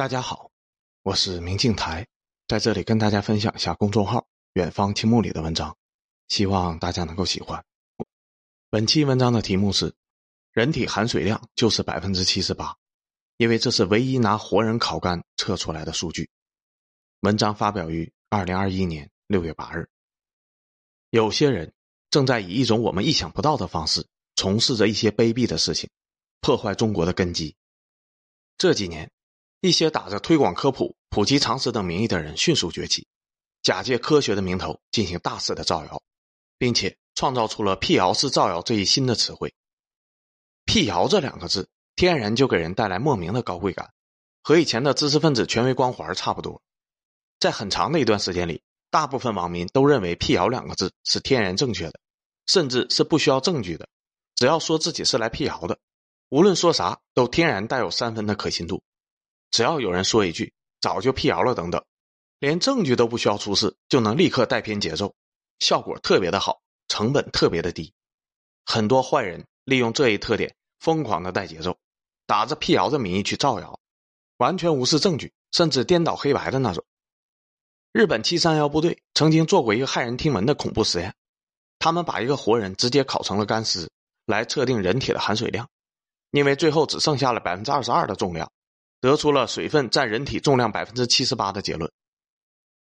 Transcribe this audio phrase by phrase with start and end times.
[0.00, 0.50] 大家好，
[1.02, 2.08] 我是明镜台，
[2.48, 5.76] 在这里跟大家分享一下公众号“远方青木”里的文章，
[6.28, 7.62] 希望大家能够喜欢。
[8.70, 9.94] 本期文章的题目是
[10.52, 12.74] “人体含水量就是百分之七十八”，
[13.36, 16.30] 因为这是唯一拿活人烤干测出来的数据。
[17.20, 19.86] 文章发表于二零二一年六月八日。
[21.10, 21.74] 有些人
[22.08, 25.90] 正在以一种我们意想不到的方式从事着一些卑鄙的事情，
[26.40, 27.54] 破坏中国的根基。
[28.56, 29.12] 这几年。
[29.60, 33.06] 一些打着推广科普、普及常识等名义的人迅速崛起，
[33.62, 36.02] 假借科学的名头进行大肆的造谣，
[36.56, 39.52] 并且创造出了“辟谣式造谣”这一新的词汇。
[40.64, 43.92] “辟谣”这两个字，天然就给人带来莫名的高贵感，
[44.42, 46.62] 和以前的知识分子权威光环差不多。
[47.38, 52.00] 在很长的一段时间里，大部分网民都认为“辟谣”两个字是天然正确的，
[52.46, 53.86] 甚至是不需要证据的，
[54.36, 55.78] 只要说自己是来辟谣的，
[56.30, 58.82] 无论说啥都天然带有三分的可信度。
[59.50, 61.84] 只要有人说一句“早就辟谣了”等等，
[62.38, 65.14] 连证据都不需要出示，就能立刻带偏节奏，
[65.58, 67.92] 效果特别的好，成本特别的低。
[68.64, 71.76] 很多坏人利用这一特点，疯狂的带节奏，
[72.26, 73.78] 打着辟谣的名义去造谣，
[74.38, 76.84] 完全无视证据，甚至颠倒黑白的那种。
[77.92, 81.12] 日本七三幺部队曾经做过一个骇人听闻的恐怖实验，
[81.80, 83.90] 他们把一个活人直接烤成了干尸，
[84.26, 85.68] 来测定人体的含水量，
[86.30, 88.48] 因为最后只剩下了百分之二十二的重量。
[89.00, 91.90] 得出了水分占人体重量百分之七十八的结论。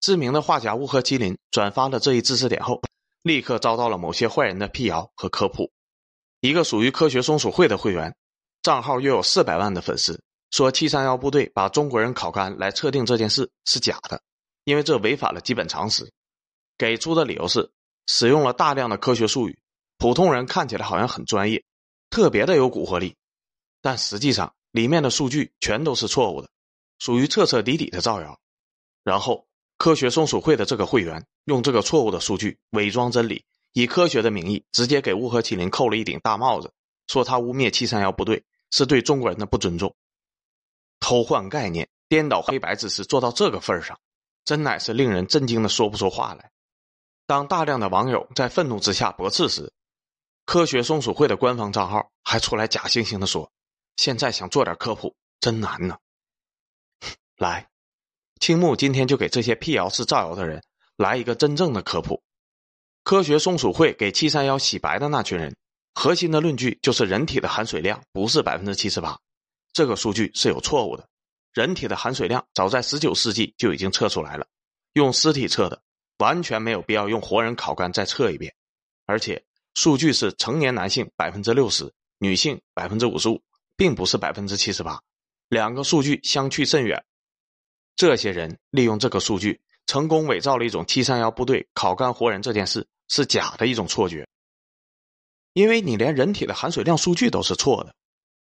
[0.01, 2.81] 知名的画家乌合麒麟转发了这一知识点后，
[3.23, 5.70] 立刻遭到了某些坏人的辟谣和科普。
[6.41, 8.15] 一个属于科学松鼠会的会员，
[8.62, 14.22] 账号约有四百万的粉丝，说七三幺部队把中国人烤干来测定这件事是假的，
[14.65, 16.11] 因为这违反了基本常识。
[16.78, 17.72] 给出的理由是
[18.06, 19.59] 使用了大量的科学术语，
[19.98, 21.65] 普通人看起来好像很专业，
[22.09, 23.17] 特别的有蛊惑力，
[23.83, 24.55] 但实际上。
[24.71, 26.49] 里面的数据全都是错误的，
[26.99, 28.39] 属于彻彻底底的造谣。
[29.03, 29.47] 然后，
[29.79, 36.73] 科学松鼠会的这个会员用这个错误的数据伪装真理，以科学的名义直接给乌合麒麟扣了一顶大帽子，
[37.07, 39.95] 说他污蔑七三幺部队是对中国人的不尊重，
[41.01, 43.99] 偷换概念、颠倒黑白之事做到这个份上，
[44.45, 46.51] 真乃是令人震惊的说不出话来。
[47.27, 49.73] 当大量的网友在愤怒之下驳斥时，
[50.45, 53.51] 科学松鼠会的官方账号还出来假惺惺的说。
[53.98, 55.98] 现在想做点科普真难呢。
[57.36, 57.69] 来，
[58.41, 60.62] 青木今天就给这些辟谣式造谣的人
[60.97, 62.22] 来一个真正的科普。
[63.03, 65.56] 科学松鼠会给七三幺洗白的那群人，
[65.94, 69.19] 核心的论据就是人体的含水量不是百分之七十八，
[69.72, 71.09] 这个数据是有错误的。
[71.53, 74.47] 人体的含水量早在十九世纪就已经测出来了，
[74.92, 75.82] 用尸体测的，
[76.19, 78.54] 完全没有必要用活人烤干再测一遍。
[79.06, 79.44] 而且
[79.75, 83.42] 数据是成年男性百分之六十，女性百分之五十五。
[83.78, 85.00] 并不是百分之七十八，
[85.49, 87.05] 两个数据相去甚远。
[87.94, 94.27] 这些人利用这个数据，成功伪造了一种七三幺部队烤干活人这件事是假的一种错觉。
[95.53, 97.94] 因为你连人体的含水量数据都是错的。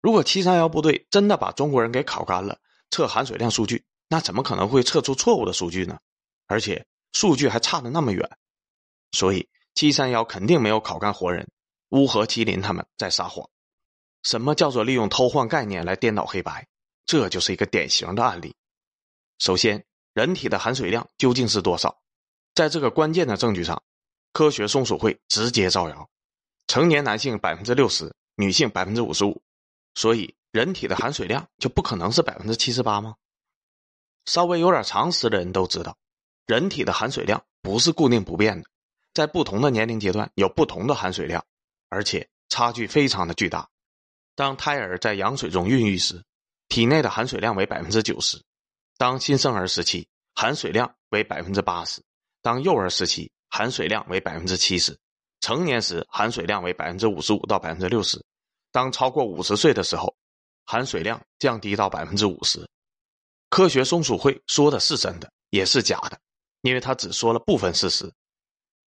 [0.02, 2.58] 如果七三幺部队真的把中国人给烤干了，
[2.90, 6.00] 测含水量数据，那怎么可能会测出错误的数据呢？
[6.48, 8.30] 而且数据还差的那么远。
[9.12, 11.46] 所以七三幺肯定没有烤干活人，
[11.90, 13.50] 乌合麒麟他们在撒谎。
[14.24, 16.68] 什么叫做利用偷换概念来颠倒黑白？
[17.06, 18.56] 这就是一个典型的案例。
[19.40, 22.02] 首先，人体的含水量究竟是多少？
[22.54, 23.82] 在这个关键的证据上，
[24.34, 26.10] 科学松鼠会直接造谣：
[26.68, 29.42] 成年男性百分之六十，女性百分之五十五。
[29.96, 33.16] 所以，人体的含水量就不可能是百分之七十八吗？
[34.26, 35.98] 稍微有点常识的人都知道，
[36.46, 38.70] 人体的含水量不是固定不变的，
[39.14, 41.44] 在不同的年龄阶段有不同的含水量，
[41.90, 43.68] 而且差距非常的巨大。
[44.40, 46.24] 当胎儿在羊水中孕育时，
[46.70, 48.38] 体内的含水量为百分之九十；
[48.98, 52.00] 当新生儿时期，含水量为百分之八十；
[52.42, 54.94] 当幼儿时期，含水量为百分之七十；
[55.42, 58.18] 成年时，含水量为百分之五十五到百分之六十；
[58.72, 60.16] 当超过五十岁的时候，
[60.66, 62.66] 含水量降低到百分之五十。
[63.50, 66.18] 科学松鼠会说的是真的，也是假的，
[66.62, 68.10] 因为他只说了部分事实。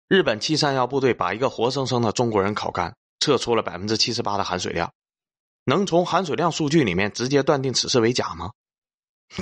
[0.10, 4.92] 日本七三幺部队把一个活生生的中国人烤干，测出了百分之七十八的含水量。
[5.70, 8.54] 能从含水量数据里面直接断定此事为假吗？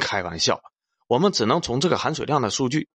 [0.02, 0.60] 开玩笑，
[1.06, 2.90] 我们只能从这个含水量的数据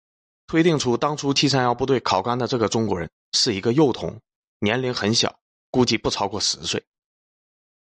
[0.47, 4.21] 推定出当初七三幺部队烤干的这个中国人是一个幼童，
[4.59, 5.37] 年龄很小，
[5.69, 6.81] 估计不超过十岁。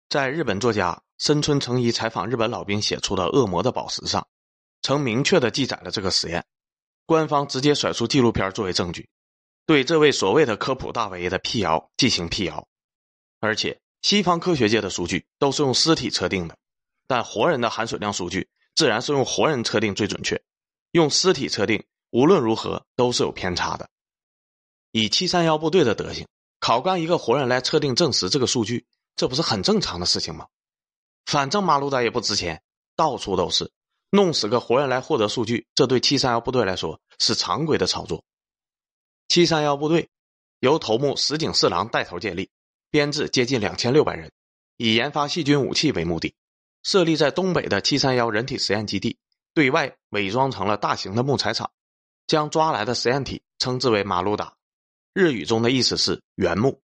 [0.08, 4.26] 在日本作家深村诚一采访日本老兵写出的《恶魔的宝石》上，
[4.82, 6.44] 曾明确的记载了这个实验。
[7.06, 9.08] 官方直接甩出纪录片作为证据，
[9.64, 12.66] 对这位所谓的科普大 V 的辟谣进行辟谣，
[13.38, 13.80] 而且。
[14.06, 16.56] 西方科学界的数据都是用尸体测定的，
[17.08, 20.40] 但活人的含水量数据自然是用活人测定最准确，
[20.92, 23.90] 用尸体测定无论如何都是有偏差的。
[24.92, 26.24] 以七三幺部队的德行，
[26.60, 28.86] 考干一个活人来测定证实这个数据，
[29.16, 30.46] 这不是很正常的事情吗？
[31.24, 32.62] 反正马路达也不值钱，
[32.94, 33.72] 到处都是，
[34.10, 38.22] 弄死个活人来获得数据，这对七三幺部队来说是常规的操作。
[39.26, 40.08] 七三幺部队
[40.60, 42.48] 由头目石井四郎带头建立，
[42.96, 44.32] 编制接近两千六百人，
[44.78, 46.34] 以研发细菌武器为目的。
[46.82, 49.18] 设立在东北的七三幺人体实验基地，
[49.52, 51.70] 对外伪装成了大型的木材厂，
[52.26, 54.54] 将抓来的实验体称之为马路达，
[55.12, 56.80] 日语中的意思是原木。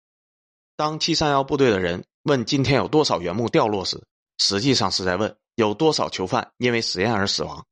[0.76, 4.02] 当七三幺部队的人问今天有多少原木掉落时，
[4.38, 7.66] 实际上是在问有多少囚犯因为实验而死亡。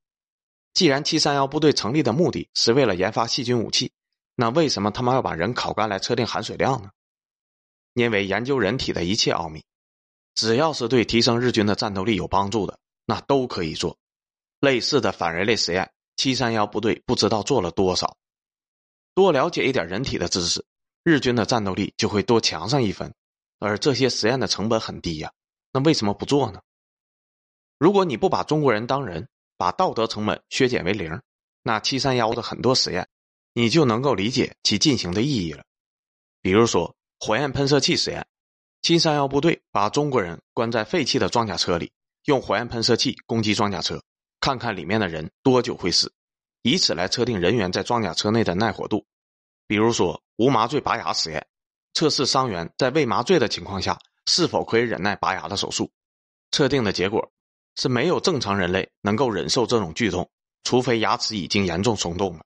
[0.74, 3.92] 既然七三幺部队成立的目的是为了研发细菌武器，
[4.34, 6.90] 那为什么他们要把人烤干来测定含水量呢？
[7.96, 9.64] 因为研究人体的一切奥秘。
[10.34, 13.96] 只要是对提升日军的战斗力有帮助的，那都可以做。
[14.60, 18.18] 类似的反人类实验，七三幺部队不知道做了多少。
[19.14, 20.62] 多了解一点人体的知识，
[21.04, 23.14] 日军的战斗力就会多强上一分。
[23.58, 25.32] 而这些实验的成本很低呀，
[25.72, 26.60] 那为什么不做呢？
[27.78, 31.22] 如果你不把中国人当人，把道德成本削减为零，
[31.62, 33.08] 那七三幺的很多实验，
[33.54, 35.64] 你就能够理解其进行的意义了。
[36.42, 38.26] 比如说火焰喷射器实验。
[38.82, 41.90] 七三幺部队把中国人关在废弃的装甲车里，
[42.26, 44.00] 用火焰喷射器攻击装甲车，
[44.40, 46.12] 看看里面的人多久会死，
[46.62, 49.04] 以此来测定人员在装甲车内的耐火度。
[49.66, 51.44] 比如说无麻醉拔牙实验，
[51.94, 55.90] 测试伤员在未麻醉的情况下是否可以忍耐拔牙的手术。
[56.52, 57.32] 测定的结果
[57.74, 60.30] 是没有正常人类能够忍受这种剧痛，
[60.62, 62.44] 除非牙齿已经严重松动了。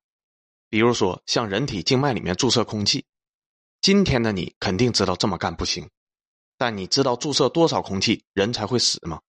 [0.70, 3.04] 比如说向人体静脉里面注射空气，
[3.80, 5.88] 今天的你肯定知道这么干不行。
[6.58, 9.22] 但你知道注射多少空气人才会死吗？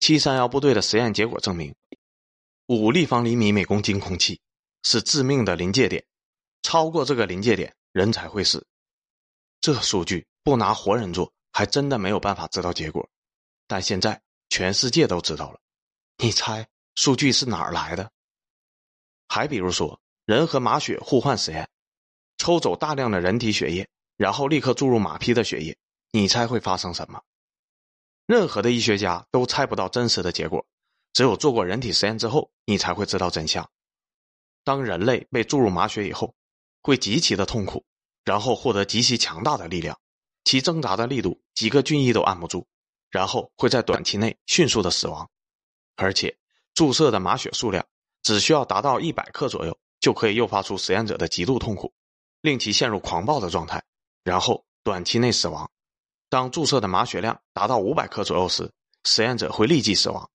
[0.00, 1.74] 七三幺部队的实验结果证明，
[2.66, 4.38] 五立方厘米每公斤空气
[4.82, 6.04] 是致命的临界点，
[6.62, 8.66] 超过这个临界点人才会死。
[9.62, 13.08] 这数据不拿活人做，还真的没有办法知道结果。
[13.66, 14.20] 但现在
[14.50, 15.58] 全世界都知道了，
[16.18, 18.10] 你猜数据是哪儿来的？
[19.28, 21.66] 还比如说人和马血互换实验，
[22.44, 23.88] 抽走大量的人体血液，
[24.18, 25.74] 然后立刻注入马匹的血液。
[26.12, 27.22] 你猜会发生什么？
[28.26, 30.66] 任何的医学家都猜不到真实的结果，
[31.14, 33.66] 只有做过人体实验之后，你才会知道真相。
[34.62, 36.34] 当人类被注入麻血以后，
[36.82, 37.82] 会极其的痛苦，
[38.24, 39.98] 然后获得极其强大的力量，
[40.44, 42.66] 其挣扎的力度几个军医都按不住，
[43.10, 45.26] 然后会在短期内迅速的死亡，
[45.96, 46.36] 而且
[46.74, 47.86] 注射的麻血数量
[48.22, 51.90] 只需要达到一百克左右，就可以诱发出实验者的极度痛苦，
[52.44, 53.82] 令其陷入狂暴的状态，
[54.22, 55.70] 然后短期内死亡。
[56.28, 58.70] 当注射的麻血量达到五百克左右时，
[59.04, 60.30] 实验者会立即死亡。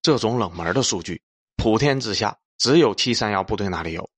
[0.00, 1.20] 这种冷门的数据，
[1.56, 4.08] 普天之下只有七三幺部队那里有。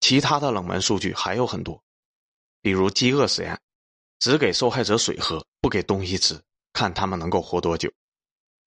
[0.00, 1.82] 其他的冷门数据还有很多，
[2.62, 3.60] 比如饥饿实验，
[4.18, 6.40] 只给受害者水喝，不给东西吃，
[6.72, 7.92] 看他们能够活多久。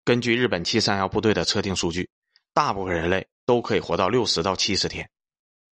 [0.05, 2.07] 根据日本七三幺部队的测定数据，
[2.53, 5.09] 大部分人类都可以活到六十到七十天。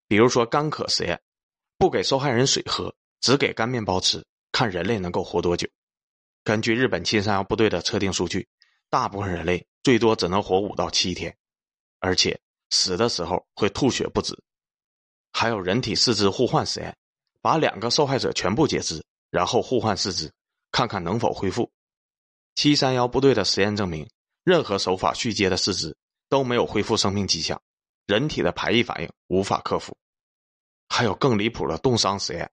[0.09, 1.23] 比如说干渴实验，
[1.82, 5.69] 不给受害人水喝，只给干面包吃，看人类能够活多久。
[6.44, 8.46] 根据日本七三幺部队的测定数据，
[8.88, 11.37] 大部分人类最多只能活五到七天，
[11.99, 12.40] 而且
[12.70, 14.32] 死的时候会吐血不止。
[15.32, 16.96] 还有人体四肢互换实验，
[17.41, 20.32] 把两个受害者全部截肢，然后互换四肢，
[20.70, 21.69] 看看能否恢复。
[22.55, 24.08] 七三幺部队的实验证明，
[24.44, 25.96] 任何手法续接的四肢
[26.29, 27.60] 都没有恢复生命迹象，
[28.06, 29.96] 人体的排异反应无法克服。
[30.93, 32.51] 还有更离谱的冻伤实验，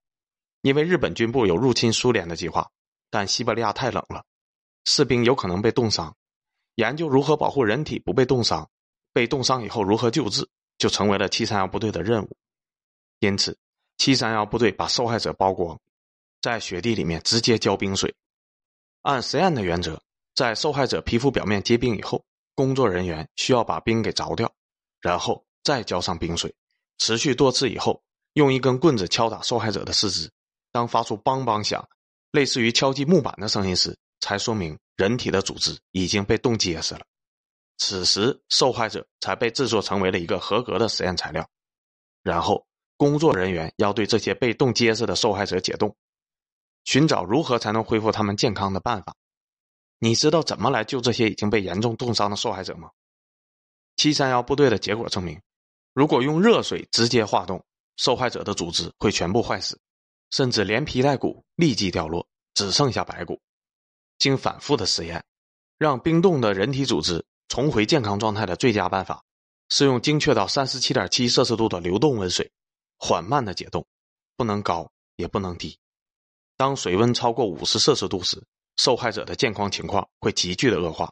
[0.62, 2.72] 因为日本军部有入侵苏联的计划。
[3.10, 4.24] 但西伯利亚太冷了，
[4.86, 6.16] 士兵有可能被冻伤。
[6.76, 8.70] 研究如何保护人体不被冻伤，
[9.12, 12.38] 被冻伤以后如何救治，就成为了七三幺部队的任务。
[13.20, 13.58] 因此，
[13.98, 15.78] 七三幺部队把受害者剥光，
[16.42, 18.16] 在雪地里面直接浇冰水。
[19.02, 20.02] 按实验的原则，
[20.34, 22.24] 在受害者皮肤表面结冰以后，
[22.56, 24.50] 工作人员需要把冰给凿掉，
[25.02, 26.56] 然后再浇上冰水，
[27.00, 28.02] 持续多次以后，
[28.34, 30.30] 用一根棍子敲打受害者的四肢，
[30.72, 31.88] 当发出“梆梆”响。
[32.32, 37.02] 类似于敲击木板的声音时，才说明人体的组织已经被冻结实了。
[37.78, 41.50] 此时，受害者才被制作成为了一个合格的实验材料。
[42.22, 42.68] 然后，
[42.98, 45.96] 工作人员要对这些被冻结实的受害者解冻，
[46.84, 49.16] 寻找如何才能恢复他们健康的办法。
[49.98, 52.92] 你知道怎么来救这些已经被严重冻伤的受害者吗？
[53.96, 55.42] 七三幺部队的结果证明，
[55.94, 57.66] 如果用热水直接化冻，
[58.00, 59.78] 受害者的组织会全部坏死。
[60.32, 63.42] 甚至连皮带骨立即掉落，只剩下白骨。
[64.20, 65.26] 经反复的实验，
[65.78, 69.24] 让冰冻的人体组织重回健康状态的最佳办法，
[69.70, 72.50] 是用精确到三十七点七摄氏度的流动温水，
[73.00, 73.86] 缓慢的解冻，
[74.38, 75.78] 不能高也不能低。
[76.56, 78.40] 当水温超过五十摄氏度时，
[78.78, 81.12] 受害者的健康情况会急剧的恶化。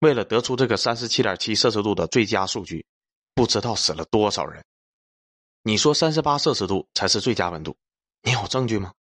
[0.00, 2.84] 为了得出这个三十七点七摄氏度的最佳数据，
[3.34, 4.62] 不知道死了多少人。
[5.66, 7.74] 你说三十八摄氏度才是最佳温度，
[8.20, 8.92] 你有证据吗？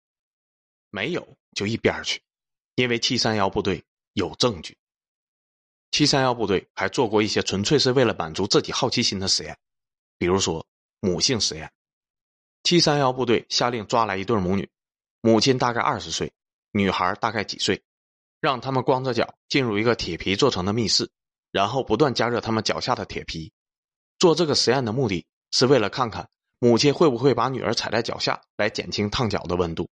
[0.92, 2.22] 没有，就一边去，
[2.76, 4.78] 因为七三幺部队有证据。
[5.92, 9.60] 七三幺部队还做过一些纯粹是为了满足自己好奇心的实验，
[10.18, 10.66] 比如说
[11.02, 11.70] 母性实验。
[12.64, 14.70] 七三幺部队下令抓来一对母女，
[15.20, 16.32] 母亲大概二十岁，
[16.72, 17.84] 女孩大概几岁，
[18.40, 21.12] 让他们光着脚进入一个铁皮做成的密室，
[21.52, 23.52] 然后不断加热他们脚下的铁皮。
[24.18, 26.30] 做这个实验的目的是为了看看
[26.64, 29.90] 母亲会不会把女儿踩在脚下来减轻烫脚的温度。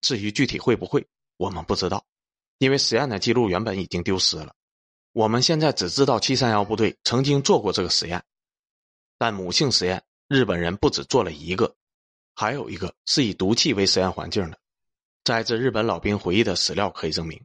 [0.00, 2.04] 至于具体会不会，我们不知道，
[2.58, 4.56] 因为实验的记录原本已经丢失了。
[5.12, 8.24] 我们现在只知道七三幺部队曾经做过这个实验，
[9.18, 11.76] 但母性实验日本人不止做了一个，
[12.34, 14.58] 还有一个是以毒气为实验环境的。
[15.22, 17.40] 摘自日本老兵回忆的史料可以证明，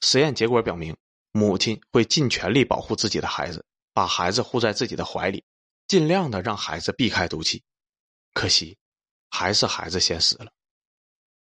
[0.00, 0.96] 实验结果表明，
[1.30, 5.44] 母亲会尽全力保护自己的孩子，把孩子护在自己的怀里，
[5.86, 7.62] 尽量的让孩子避开毒气。
[8.32, 8.76] 可惜，
[9.30, 10.52] 还是孩子先死了。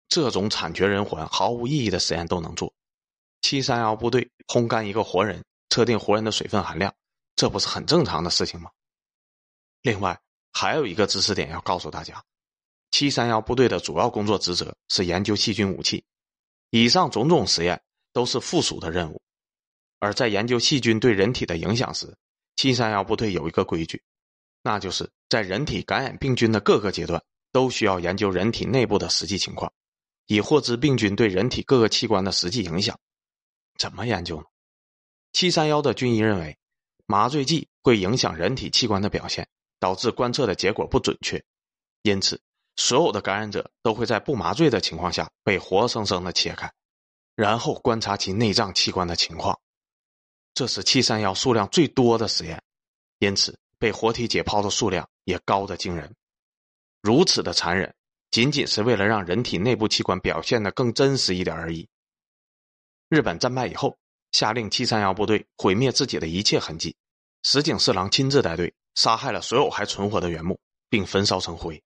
[0.08, 2.74] 这种惨绝人寰、毫无意义的实验都能做。
[3.42, 6.94] 七三幺部队烘干一个活人，测定活人的水分含量，
[7.36, 8.70] 这不是很正常的事情吗？
[9.82, 10.22] 另外，
[10.52, 12.24] 还有一个知识点要告诉大家：
[12.92, 16.06] 七三幺部队的主要工作职责是研究细菌武器。
[16.70, 17.82] 以上种种实验
[18.14, 19.22] 都是附属的任务。
[20.00, 22.16] 而在研究细菌对人体的影响时，
[22.56, 24.04] 七三幺部队有一个规矩，
[24.64, 29.72] 那就是在人体感染病菌的各个阶段，都需要研究人体内部的实际情况，
[30.26, 32.98] 以获知病菌对人体各个器官的实际影响。
[33.78, 34.46] 怎么研究呢？
[35.34, 36.58] 七三幺的军医认为，
[37.06, 39.48] 麻醉剂会影响人体器官的表现，
[39.80, 41.44] 导致观测的结果不准确。
[42.04, 42.40] 因此，
[42.76, 46.72] 所有的感染者都会在不麻醉的情况下被活生生的切开，
[47.36, 49.60] 然后观察其内脏器官的情况。
[50.54, 52.62] 这是七三幺数量最多的实验，
[53.20, 56.16] 因此被活体解剖的数量也高得惊人。
[57.02, 57.94] 如此的残忍，
[58.32, 61.86] 仅仅是为了让人体内部器官表现的更真实一点而已。
[63.10, 63.98] 日本战败以后，
[64.32, 66.96] 下令七三幺部队毁灭自己的一切痕迹。
[67.44, 70.58] 石井四郎亲自带队，杀害了所有还存活的原木，
[70.90, 71.84] 并焚烧成灰。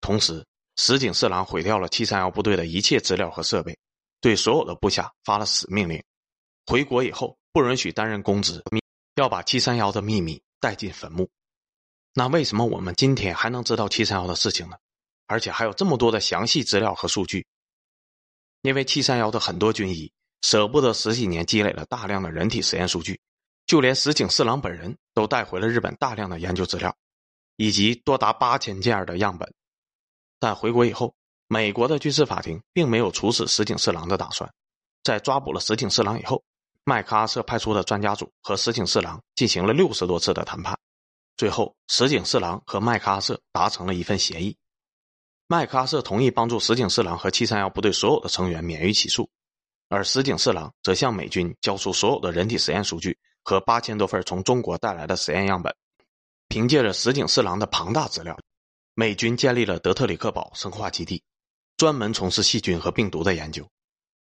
[0.00, 0.44] 同时，
[0.74, 3.78] 石井四郎毁掉了七三幺部队的一切资料和设备，
[4.20, 6.02] 对所有的部下发了死命令：
[6.66, 8.60] 回国以后不允许担任公职，
[9.14, 11.28] 要把七三幺的秘密带进坟墓。
[12.14, 14.76] 那为什么我们今天还能知道七三幺的事情呢？
[15.26, 17.46] 而且还有这么多的详细资料和数据？
[18.62, 20.12] 因为七三幺的很多军医。
[20.42, 23.20] 舍不得十几年积累了大量的人体实验数据，
[23.66, 26.96] 就连石井四郎本人都带回了日本大量的研究资料，
[27.56, 29.52] 以及多达八千件的样本。
[30.38, 31.14] 但回国以后，
[31.46, 34.50] 美国的军事法庭并没有处死石井四郎的打算。
[35.02, 36.42] 在抓捕了石井四郎以后，
[36.90, 40.76] 麦克阿瑟派出的专家组和石井四郎进行了六十多次的谈判，
[41.36, 44.56] 最后石井四郎和麦克阿瑟达成了一份协议，
[45.46, 49.30] 麦克阿瑟同意帮助石井四郎和七三幺部队所有的成员免于起诉。
[49.88, 55.72] 而石井四郎则向美军交出所有的人体实验数据和八千多份从中国带来的实验样本。
[56.48, 58.36] 凭借着石井四郎的庞大资料，
[58.94, 61.22] 美军建立了德特里克堡生化基地，
[61.76, 63.64] 专门从事细菌和病毒的研究。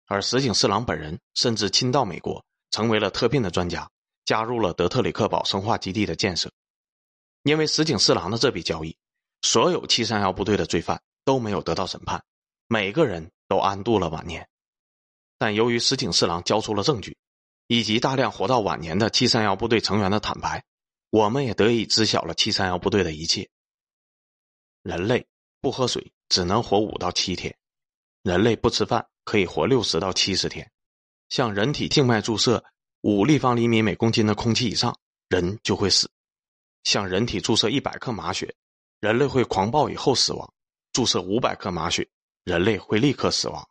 [0.05, 3.89] 而石井四郎本人甚至亲到美国，成为了特聘的专家，
[4.25, 6.51] 加入了德特里克堡生化基地的建设。
[7.43, 8.97] 因为石井四郎的这笔交易，
[9.41, 12.23] 所有七三幺部队的罪犯都没有得到审判，
[12.67, 14.47] 每个人都安度了晚年。
[15.37, 17.17] 但由于石井四郎交出了证据，
[17.67, 20.63] 以及大量活到晚年的七三幺部队成员的坦白，
[21.09, 23.49] 我们也得以知晓了七三幺部队的一切。
[24.83, 25.25] 人类
[25.59, 27.55] 不喝水只能活五到七天，
[28.21, 30.71] 人类不吃饭可以活六十到七十天。
[31.31, 32.61] 向人体静脉注射
[33.03, 34.95] 五立方厘米每公斤的空气以上，
[35.29, 36.05] 人就会死；
[36.83, 38.53] 向人体注射一百克麻血，
[38.99, 40.45] 人类会狂暴以后死亡；
[40.91, 42.05] 注射五百克麻血，
[42.43, 43.65] 人类会立刻死亡。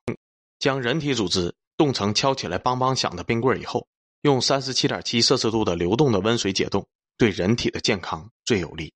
[0.59, 3.87] 将人体组织冻成敲起来梆梆响的冰棍以后，
[4.23, 6.89] 用三十七点七摄氏度的流动的温水解冻，
[7.19, 8.91] 对人体的健康最有利。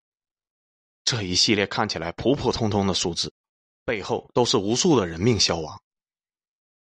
[1.04, 3.30] 这一系列看起来普普通通的数字，
[3.84, 5.78] 背后都是无数的人命消亡。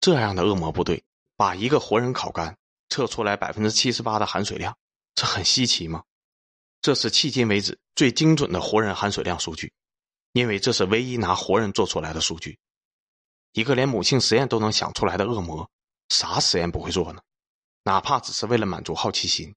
[0.00, 1.02] 这样的恶魔部队
[1.42, 2.56] 把一个活人烤干，
[2.88, 4.78] 测出来百分之七十八的含水量，
[5.16, 6.04] 这很稀奇吗？
[6.80, 9.72] 这是迄今为止最精准的活人含水量数据，
[10.34, 12.56] 因为这是唯一拿活人做出来的数据。
[13.54, 15.68] 一个连母性实验都能想出来的恶魔，
[16.10, 17.20] 啥实验不会做呢？
[17.82, 19.52] 哪怕只是为了满足好奇心，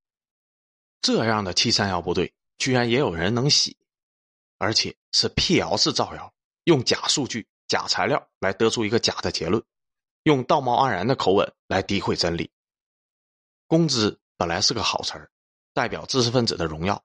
[1.04, 3.78] 这样的七三幺部队居然也有人能洗，
[4.58, 9.64] 而且是辟谣式造谣，用假数据、假材料来得出一个假的结论，
[10.26, 12.50] 用道貌岸然的口吻来诋毁真理。
[13.68, 15.30] 工资本来是个好词儿，
[15.72, 17.04] 代表知识分子的荣耀，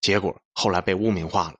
[0.00, 1.58] 结果后来被污名化了。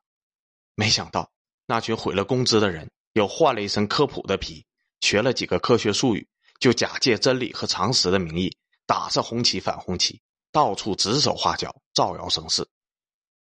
[0.75, 1.31] 没想到
[1.67, 4.67] 那群毁了工资的人，又换了一身科普的皮，
[5.01, 6.29] 学了几个科学术语，
[6.59, 12.69] 就假借真理和常识的名义，打着红旗反红旗，到处指手画脚，造谣生事。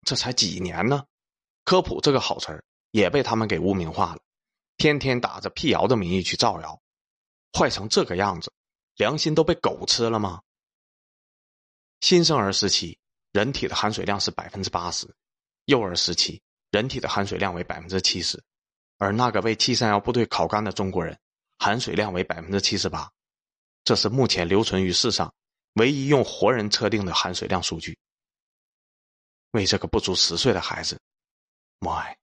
[0.01, 1.05] 这才几年呢，
[1.65, 4.21] 科普这个好词儿也被他们给污名化了，
[4.75, 6.81] 天天打着辟谣的名义去造谣，
[7.57, 8.51] 坏成这个样子，
[8.95, 10.41] 良心都被狗吃了吗？
[12.01, 12.97] 新生儿时期，
[13.31, 15.07] 人体的含水量是百分之八十；
[15.65, 16.41] 幼儿时期，
[16.71, 18.39] 人体的含水量为百分之七十；
[18.97, 21.17] 而那个被七三幺部队烤干的中国人，
[21.59, 23.11] 含水量为百分之七十八。
[23.83, 25.33] 这是目前留存于世上
[25.73, 27.97] 唯一用活人测定的含水量数据。
[29.51, 30.99] 为这个不足十岁的孩子
[31.79, 32.17] 默哀。